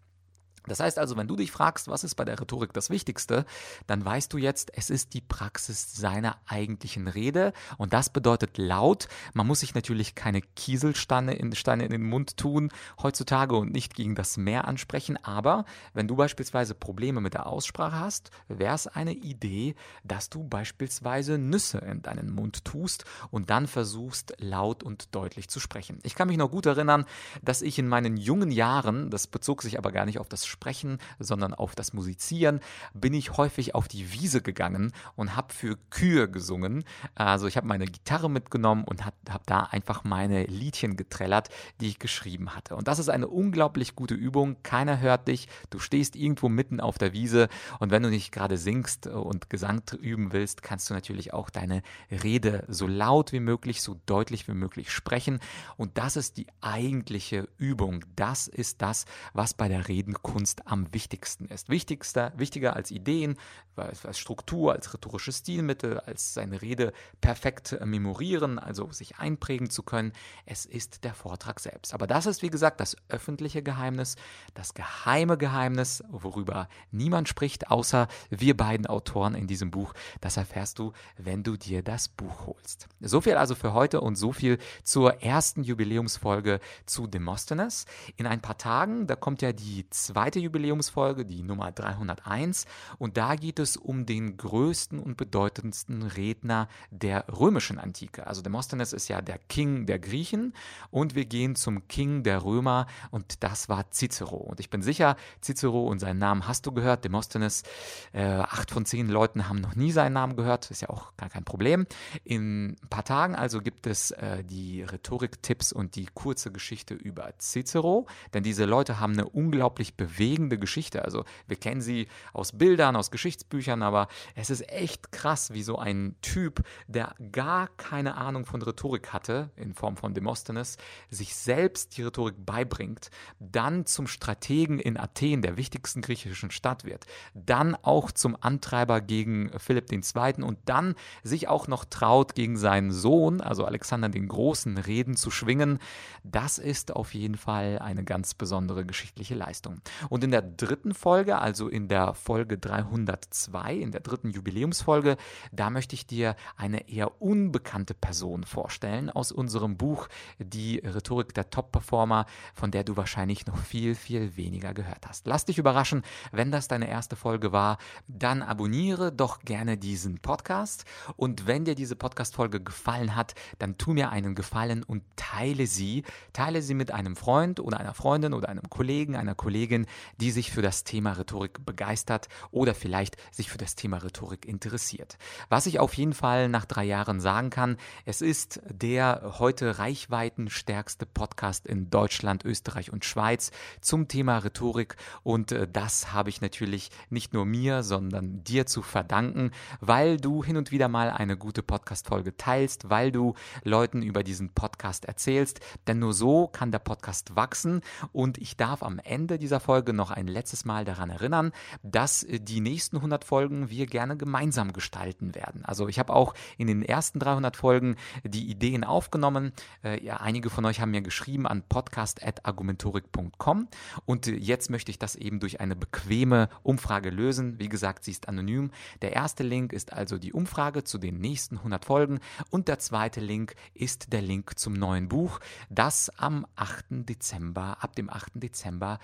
Das 0.67 0.79
heißt 0.79 0.99
also, 0.99 1.17
wenn 1.17 1.27
du 1.27 1.35
dich 1.35 1.51
fragst, 1.51 1.87
was 1.87 2.03
ist 2.03 2.15
bei 2.15 2.25
der 2.25 2.39
Rhetorik 2.39 2.73
das 2.73 2.89
Wichtigste, 2.89 3.45
dann 3.87 4.03
weißt 4.03 4.31
du 4.33 4.37
jetzt, 4.37 4.71
es 4.75 4.89
ist 4.89 5.13
die 5.13 5.21
Praxis 5.21 5.95
seiner 5.95 6.37
eigentlichen 6.47 7.07
Rede 7.07 7.53
und 7.77 7.93
das 7.93 8.09
bedeutet 8.09 8.57
laut. 8.57 9.07
Man 9.33 9.47
muss 9.47 9.59
sich 9.61 9.75
natürlich 9.75 10.15
keine 10.15 10.41
Kieselsteine 10.41 11.33
in, 11.33 11.53
Steine 11.55 11.85
in 11.85 11.91
den 11.91 12.03
Mund 12.03 12.37
tun 12.37 12.69
heutzutage 13.01 13.55
und 13.55 13.71
nicht 13.71 13.95
gegen 13.95 14.15
das 14.15 14.37
Meer 14.37 14.67
ansprechen, 14.67 15.17
aber 15.23 15.65
wenn 15.93 16.07
du 16.07 16.15
beispielsweise 16.15 16.75
Probleme 16.75 17.21
mit 17.21 17.33
der 17.33 17.47
Aussprache 17.47 17.99
hast, 17.99 18.31
wäre 18.47 18.75
es 18.75 18.87
eine 18.87 19.13
Idee, 19.13 19.75
dass 20.03 20.29
du 20.29 20.43
beispielsweise 20.43 21.37
Nüsse 21.37 21.79
in 21.79 22.01
deinen 22.01 22.31
Mund 22.31 22.65
tust 22.65 23.05
und 23.31 23.49
dann 23.49 23.67
versuchst 23.67 24.33
laut 24.39 24.83
und 24.83 25.13
deutlich 25.15 25.49
zu 25.49 25.59
sprechen. 25.59 25.99
Ich 26.03 26.15
kann 26.15 26.27
mich 26.27 26.37
noch 26.37 26.51
gut 26.51 26.65
erinnern, 26.65 27.05
dass 27.41 27.61
ich 27.61 27.79
in 27.79 27.87
meinen 27.87 28.17
jungen 28.17 28.51
Jahren, 28.51 29.09
das 29.09 29.27
bezog 29.27 29.61
sich 29.61 29.77
aber 29.77 29.91
gar 29.91 30.05
nicht 30.05 30.19
auf 30.19 30.29
das 30.29 30.45
Sprechen, 30.55 30.99
sondern 31.19 31.53
auf 31.53 31.75
das 31.75 31.91
Musizieren, 31.91 32.61
bin 32.93 33.13
ich 33.13 33.35
häufig 33.35 33.75
auf 33.75 33.89
die 33.89 34.13
Wiese 34.13 34.41
gegangen 34.41 34.93
und 35.17 35.35
habe 35.35 35.53
für 35.53 35.77
Kühe 35.89 36.29
gesungen. 36.29 36.85
Also 37.13 37.47
ich 37.47 37.57
habe 37.57 37.67
meine 37.67 37.85
Gitarre 37.85 38.29
mitgenommen 38.29 38.85
und 38.85 39.05
habe 39.05 39.17
hab 39.29 39.45
da 39.47 39.63
einfach 39.63 40.05
meine 40.05 40.45
Liedchen 40.45 40.95
getrellert, 40.95 41.49
die 41.81 41.87
ich 41.89 41.99
geschrieben 41.99 42.55
hatte. 42.55 42.77
Und 42.77 42.87
das 42.87 42.99
ist 42.99 43.09
eine 43.09 43.27
unglaublich 43.27 43.95
gute 43.95 44.15
Übung. 44.15 44.55
Keiner 44.63 45.01
hört 45.01 45.27
dich. 45.27 45.49
Du 45.71 45.79
stehst 45.79 46.15
irgendwo 46.15 46.47
mitten 46.47 46.79
auf 46.79 46.97
der 46.97 47.11
Wiese 47.11 47.49
und 47.79 47.91
wenn 47.91 48.03
du 48.03 48.09
nicht 48.09 48.31
gerade 48.31 48.57
singst 48.57 49.07
und 49.07 49.49
Gesang 49.49 49.81
üben 49.99 50.31
willst, 50.31 50.63
kannst 50.63 50.89
du 50.89 50.93
natürlich 50.93 51.33
auch 51.33 51.49
deine 51.49 51.81
Rede 52.09 52.63
so 52.69 52.87
laut 52.87 53.33
wie 53.33 53.41
möglich, 53.41 53.81
so 53.81 53.99
deutlich 54.05 54.47
wie 54.47 54.53
möglich 54.53 54.89
sprechen. 54.89 55.39
Und 55.75 55.97
das 55.97 56.15
ist 56.15 56.37
die 56.37 56.47
eigentliche 56.61 57.49
Übung. 57.57 58.05
Das 58.15 58.47
ist 58.47 58.81
das, 58.81 59.05
was 59.33 59.53
bei 59.53 59.67
der 59.67 59.87
Redenkunst 59.87 60.44
Kunst 60.45 60.67
am 60.67 60.93
wichtigsten 60.93 61.45
ist. 61.45 61.69
Wichtigster, 61.69 62.31
wichtiger 62.35 62.75
als 62.75 62.91
Ideen, 62.91 63.35
als 63.75 64.19
Struktur, 64.19 64.73
als 64.73 64.93
rhetorisches 64.93 65.39
Stilmittel, 65.39 65.99
als 65.99 66.35
seine 66.35 66.61
Rede 66.61 66.93
perfekt 67.19 67.77
memorieren, 67.83 68.59
also 68.59 68.91
sich 68.91 69.17
einprägen 69.17 69.71
zu 69.71 69.81
können. 69.81 70.13
Es 70.45 70.67
ist 70.67 71.03
der 71.03 71.15
Vortrag 71.15 71.59
selbst. 71.59 71.95
Aber 71.95 72.05
das 72.05 72.27
ist, 72.27 72.43
wie 72.43 72.51
gesagt, 72.51 72.79
das 72.79 72.95
öffentliche 73.09 73.63
Geheimnis, 73.63 74.17
das 74.53 74.75
geheime 74.75 75.35
Geheimnis, 75.39 76.03
worüber 76.09 76.69
niemand 76.91 77.27
spricht, 77.27 77.71
außer 77.71 78.07
wir 78.29 78.55
beiden 78.55 78.85
Autoren 78.85 79.33
in 79.33 79.47
diesem 79.47 79.71
Buch. 79.71 79.95
Das 80.21 80.37
erfährst 80.37 80.77
du, 80.77 80.93
wenn 81.17 81.41
du 81.41 81.57
dir 81.57 81.81
das 81.81 82.07
Buch 82.07 82.45
holst. 82.45 82.87
So 83.01 83.19
viel 83.19 83.35
also 83.35 83.55
für 83.55 83.73
heute 83.73 83.99
und 83.99 84.15
so 84.15 84.31
viel 84.31 84.59
zur 84.83 85.23
ersten 85.23 85.63
Jubiläumsfolge 85.63 86.59
zu 86.85 87.07
Demosthenes. 87.07 87.85
In 88.15 88.27
ein 88.27 88.41
paar 88.41 88.59
Tagen, 88.59 89.07
da 89.07 89.15
kommt 89.15 89.41
ja 89.41 89.51
die 89.51 89.89
zweite 89.89 90.34
zweite 90.35 90.39
Jubiläumsfolge, 90.39 91.25
die 91.25 91.43
Nummer 91.43 91.71
301. 91.71 92.65
Und 92.97 93.15
da 93.15 93.35
geht 93.35 93.57
es 93.59 93.77
um 93.77 94.05
den 94.05 94.35
größten 94.35 94.99
und 94.99 95.15
bedeutendsten 95.15 96.03
Redner 96.03 96.67
der 96.91 97.25
römischen 97.29 97.79
Antike. 97.79 98.27
Also 98.27 98.41
Demosthenes 98.41 98.91
ist 98.91 99.07
ja 99.07 99.21
der 99.21 99.37
King 99.37 99.85
der 99.85 99.99
Griechen 99.99 100.53
und 100.91 101.15
wir 101.15 101.23
gehen 101.23 101.55
zum 101.55 101.87
King 101.87 102.23
der 102.23 102.43
Römer 102.43 102.87
und 103.11 103.43
das 103.43 103.69
war 103.69 103.91
Cicero. 103.91 104.35
Und 104.35 104.59
ich 104.59 104.69
bin 104.69 104.81
sicher, 104.81 105.15
Cicero 105.41 105.87
und 105.87 105.99
seinen 105.99 106.19
Namen 106.19 106.47
hast 106.47 106.65
du 106.65 106.73
gehört. 106.73 107.05
Demosthenes, 107.05 107.63
äh, 108.11 108.25
acht 108.25 108.71
von 108.71 108.85
zehn 108.85 109.07
Leuten 109.07 109.47
haben 109.47 109.61
noch 109.61 109.75
nie 109.75 109.91
seinen 109.93 110.13
Namen 110.13 110.35
gehört. 110.35 110.69
Ist 110.69 110.81
ja 110.81 110.89
auch 110.89 111.15
gar 111.15 111.29
kein 111.29 111.45
Problem. 111.45 111.87
In 112.25 112.71
ein 112.71 112.89
paar 112.89 113.05
Tagen 113.05 113.35
also 113.35 113.61
gibt 113.61 113.87
es 113.87 114.11
äh, 114.11 114.43
die 114.43 114.81
Rhetorik-Tipps 114.81 115.71
und 115.71 115.95
die 115.95 116.07
kurze 116.13 116.51
Geschichte 116.51 116.93
über 116.93 117.31
Cicero, 117.39 118.05
denn 118.33 118.43
diese 118.43 118.65
Leute 118.65 118.99
haben 118.99 119.13
eine 119.13 119.29
unglaublich 119.29 119.95
bewegende 119.95 120.24
bewegende 120.25 120.57
Geschichte. 120.57 121.05
Also 121.05 121.23
wir 121.47 121.57
kennen 121.57 121.81
sie 121.81 122.07
aus 122.33 122.51
Bildern, 122.51 122.95
aus 122.95 123.11
Geschichtsbüchern, 123.11 123.83
aber 123.83 124.07
es 124.33 124.49
ist 124.49 124.67
echt 124.69 125.11
krass, 125.11 125.53
wie 125.53 125.61
so 125.61 125.77
ein 125.77 126.15
Typ, 126.21 126.63
der 126.87 127.13
gar 127.31 127.67
keine 127.77 128.15
Ahnung 128.15 128.45
von 128.45 128.61
Rhetorik 128.61 129.13
hatte, 129.13 129.51
in 129.55 129.73
Form 129.73 129.97
von 129.97 130.13
Demosthenes, 130.13 130.77
sich 131.09 131.35
selbst 131.35 131.95
die 131.97 132.03
Rhetorik 132.03 132.43
beibringt, 132.43 133.09
dann 133.39 133.85
zum 133.85 134.07
Strategen 134.07 134.79
in 134.79 134.97
Athen, 134.97 135.43
der 135.43 135.57
wichtigsten 135.57 136.01
griechischen 136.01 136.49
Stadt 136.49 136.85
wird, 136.85 137.05
dann 137.35 137.75
auch 137.75 138.11
zum 138.11 138.35
Antreiber 138.39 139.01
gegen 139.01 139.51
Philipp 139.59 139.91
II. 139.91 140.43
und 140.43 140.57
dann 140.65 140.95
sich 141.23 141.47
auch 141.47 141.67
noch 141.67 141.85
traut, 141.85 142.33
gegen 142.33 142.57
seinen 142.57 142.91
Sohn, 142.91 143.41
also 143.41 143.65
Alexander 143.65 144.09
den 144.09 144.27
Großen, 144.27 144.77
Reden 144.77 145.15
zu 145.15 145.29
schwingen. 145.29 145.79
Das 146.23 146.57
ist 146.57 146.95
auf 146.95 147.13
jeden 147.13 147.35
Fall 147.35 147.77
eine 147.79 148.03
ganz 148.03 148.33
besondere 148.33 148.85
geschichtliche 148.85 149.35
Leistung. 149.35 149.81
Und 150.09 150.14
in 150.23 150.31
der 150.31 150.41
dritten 150.41 150.93
Folge, 150.93 151.37
also 151.39 151.67
in 151.67 151.87
der 151.87 152.13
Folge 152.13 152.57
302, 152.57 153.75
in 153.75 153.91
der 153.91 154.01
dritten 154.01 154.29
Jubiläumsfolge, 154.29 155.17
da 155.51 155.69
möchte 155.69 155.95
ich 155.95 156.07
dir 156.07 156.35
eine 156.57 156.89
eher 156.89 157.21
unbekannte 157.21 157.93
Person 157.93 158.43
vorstellen 158.43 159.09
aus 159.09 159.31
unserem 159.31 159.77
Buch 159.77 160.07
Die 160.39 160.79
Rhetorik 160.79 161.33
der 161.33 161.49
Top-Performer, 161.49 162.25
von 162.53 162.71
der 162.71 162.83
du 162.83 162.97
wahrscheinlich 162.97 163.45
noch 163.45 163.57
viel, 163.57 163.95
viel 163.95 164.37
weniger 164.37 164.73
gehört 164.73 165.07
hast. 165.07 165.27
Lass 165.27 165.45
dich 165.45 165.57
überraschen, 165.57 166.03
wenn 166.31 166.51
das 166.51 166.67
deine 166.67 166.89
erste 166.89 167.15
Folge 167.15 167.51
war, 167.51 167.77
dann 168.07 168.41
abonniere 168.41 169.11
doch 169.11 169.39
gerne 169.39 169.77
diesen 169.77 170.19
Podcast 170.19 170.85
und 171.15 171.47
wenn 171.47 171.65
dir 171.65 171.75
diese 171.75 171.95
Podcast-Folge 171.95 172.61
gefallen 172.61 173.15
hat, 173.15 173.35
dann 173.59 173.77
tu 173.77 173.93
mir 173.93 174.09
einen 174.09 174.35
Gefallen 174.35 174.83
und 174.83 175.03
teile 175.15 175.67
sie. 175.67 176.03
Teile 176.33 176.61
sie 176.61 176.73
mit 176.73 176.91
einem 176.91 177.15
Freund 177.15 177.59
oder 177.59 177.79
einer 177.79 177.93
Freundin 177.93 178.33
oder 178.33 178.49
einem 178.49 178.69
Kollegen, 178.69 179.15
einer 179.15 179.35
Kollegin, 179.35 179.85
die 180.17 180.31
sich 180.31 180.51
für 180.51 180.61
das 180.61 180.83
Thema 180.83 181.13
Rhetorik 181.13 181.65
begeistert 181.65 182.29
oder 182.51 182.75
vielleicht 182.75 183.17
sich 183.31 183.49
für 183.49 183.57
das 183.57 183.75
Thema 183.75 183.97
Rhetorik 183.97 184.45
interessiert. 184.45 185.17
Was 185.49 185.65
ich 185.65 185.79
auf 185.79 185.93
jeden 185.93 186.13
Fall 186.13 186.49
nach 186.49 186.65
drei 186.65 186.83
Jahren 186.83 187.19
sagen 187.19 187.49
kann, 187.49 187.77
es 188.05 188.21
ist 188.21 188.61
der 188.69 189.35
heute 189.39 189.79
reichweitenstärkste 189.79 191.05
Podcast 191.05 191.65
in 191.67 191.89
Deutschland, 191.89 192.45
Österreich 192.45 192.91
und 192.91 193.05
Schweiz 193.05 193.51
zum 193.81 194.07
Thema 194.07 194.39
Rhetorik. 194.39 194.95
Und 195.23 195.51
äh, 195.51 195.67
das 195.67 196.13
habe 196.13 196.29
ich 196.29 196.41
natürlich 196.41 196.89
nicht 197.09 197.33
nur 197.33 197.45
mir, 197.45 197.83
sondern 197.83 198.43
dir 198.43 198.65
zu 198.65 198.81
verdanken, 198.81 199.51
weil 199.79 200.17
du 200.17 200.43
hin 200.43 200.57
und 200.57 200.71
wieder 200.71 200.87
mal 200.87 201.09
eine 201.09 201.37
gute 201.37 201.63
Podcast-Folge 201.63 202.37
teilst, 202.37 202.89
weil 202.89 203.11
du 203.11 203.33
Leuten 203.63 204.01
über 204.01 204.23
diesen 204.23 204.53
Podcast 204.53 205.05
erzählst, 205.05 205.59
denn 205.87 205.99
nur 205.99 206.13
so 206.13 206.47
kann 206.47 206.71
der 206.71 206.79
Podcast 206.79 207.35
wachsen. 207.35 207.81
Und 208.11 208.37
ich 208.37 208.57
darf 208.57 208.83
am 208.83 208.99
Ende 208.99 209.37
dieser 209.37 209.59
Folge 209.59 209.84
noch 209.93 210.11
ein 210.11 210.27
letztes 210.27 210.65
Mal 210.65 210.85
daran 210.85 211.09
erinnern, 211.09 211.51
dass 211.83 212.23
äh, 212.23 212.39
die 212.39 212.61
nächsten 212.61 212.97
100 212.97 213.23
Folgen 213.23 213.69
wir 213.69 213.85
gerne 213.85 214.17
gemeinsam 214.17 214.73
gestalten 214.73 215.35
werden. 215.35 215.63
Also 215.65 215.87
ich 215.87 215.99
habe 215.99 216.13
auch 216.13 216.33
in 216.57 216.67
den 216.67 216.83
ersten 216.83 217.19
300 217.19 217.55
Folgen 217.55 217.95
die 218.23 218.49
Ideen 218.49 218.83
aufgenommen. 218.83 219.53
Äh, 219.83 220.03
ja, 220.03 220.17
einige 220.17 220.49
von 220.49 220.65
euch 220.65 220.81
haben 220.81 220.91
mir 220.91 221.01
geschrieben 221.01 221.47
an 221.47 221.63
podcast.argumentorik.com 221.63 223.67
und 224.05 224.27
äh, 224.27 224.35
jetzt 224.35 224.69
möchte 224.69 224.91
ich 224.91 224.99
das 224.99 225.15
eben 225.15 225.39
durch 225.39 225.59
eine 225.59 225.75
bequeme 225.75 226.49
Umfrage 226.63 227.09
lösen. 227.09 227.59
Wie 227.59 227.69
gesagt, 227.69 228.03
sie 228.03 228.11
ist 228.11 228.27
anonym. 228.27 228.71
Der 229.01 229.13
erste 229.13 229.43
Link 229.43 229.73
ist 229.73 229.93
also 229.93 230.17
die 230.17 230.33
Umfrage 230.33 230.83
zu 230.83 230.97
den 230.97 231.19
nächsten 231.19 231.57
100 231.57 231.85
Folgen 231.85 232.19
und 232.49 232.67
der 232.67 232.79
zweite 232.79 233.19
Link 233.19 233.55
ist 233.73 234.13
der 234.13 234.21
Link 234.21 234.57
zum 234.57 234.73
neuen 234.73 235.07
Buch, 235.07 235.39
das 235.69 236.11
am 236.17 236.45
8. 236.55 236.85
Dezember, 236.89 237.77
ab 237.81 237.95
dem 237.95 238.09
8. 238.09 238.31
Dezember 238.35 238.99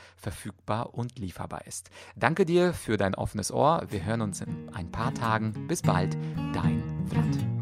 verfügbar 0.72 0.94
und 0.94 1.20
lieferbar 1.20 1.68
ist. 1.68 1.90
Danke 2.16 2.46
dir 2.46 2.74
für 2.74 2.98
dein 2.98 3.16
offenes 3.16 3.52
Ohr. 3.52 3.84
Wir 3.90 4.06
hören 4.06 4.22
uns 4.22 4.42
in 4.42 4.70
ein 4.74 4.92
paar 4.92 5.14
Tagen. 5.14 5.68
Bis 5.68 5.82
bald, 5.82 6.18
dein 6.54 6.84
Vlad. 7.10 7.61